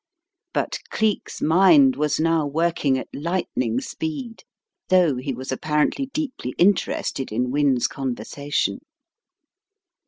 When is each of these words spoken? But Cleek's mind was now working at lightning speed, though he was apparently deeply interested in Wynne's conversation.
But 0.51 0.79
Cleek's 0.89 1.43
mind 1.43 1.95
was 1.95 2.19
now 2.19 2.47
working 2.47 2.97
at 2.97 3.07
lightning 3.13 3.79
speed, 3.81 4.41
though 4.89 5.17
he 5.17 5.31
was 5.31 5.51
apparently 5.51 6.07
deeply 6.07 6.55
interested 6.57 7.31
in 7.31 7.51
Wynne's 7.51 7.85
conversation. 7.85 8.79